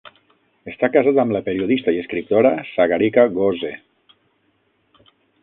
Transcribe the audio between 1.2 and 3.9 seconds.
amb la periodista i escriptora Sagarika Ghose.